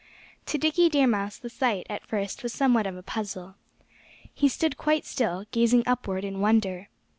[0.47, 3.53] To Dickie Deer Mouse the sight, at first, was somewhat of a puzzle.
[4.33, 6.87] He stood quite still, gazing upward in wonder.